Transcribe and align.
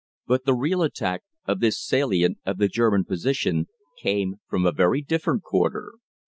But 0.25 0.45
the 0.45 0.55
real 0.55 0.81
attack 0.81 1.21
on 1.45 1.59
this 1.59 1.79
salient 1.79 2.39
of 2.43 2.57
the 2.57 2.67
German 2.67 3.05
position 3.05 3.67
came 4.01 4.37
from 4.49 4.65
a 4.65 4.71
very 4.71 5.03
different 5.03 5.43
quarter. 5.43 5.91